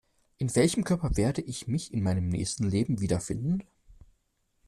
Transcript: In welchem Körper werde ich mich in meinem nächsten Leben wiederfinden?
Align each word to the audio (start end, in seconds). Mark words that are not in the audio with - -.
In 0.39 0.55
welchem 0.55 0.83
Körper 0.83 1.15
werde 1.15 1.43
ich 1.43 1.67
mich 1.67 1.93
in 1.93 2.01
meinem 2.01 2.27
nächsten 2.27 2.67
Leben 2.67 3.01
wiederfinden? 3.01 3.61